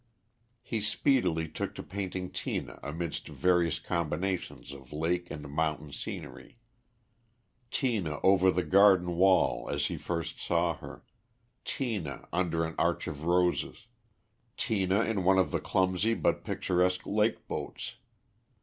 [0.63, 6.57] He speedily took to painting Tina amidst various combinations of lake and mountain scenery.
[7.69, 11.03] Tina over the garden wall as he first saw her;
[11.63, 13.85] Tina under an arch of roses;
[14.57, 17.97] Tina in one of the clumsy but picturesque lake boats.